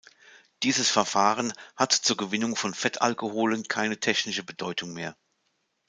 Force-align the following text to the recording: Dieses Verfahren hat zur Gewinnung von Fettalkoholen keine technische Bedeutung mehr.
Dieses 0.63 0.89
Verfahren 0.89 1.53
hat 1.75 1.91
zur 1.93 2.17
Gewinnung 2.17 2.55
von 2.55 2.73
Fettalkoholen 2.73 3.67
keine 3.67 3.99
technische 3.99 4.43
Bedeutung 4.43 4.93
mehr. 4.93 5.15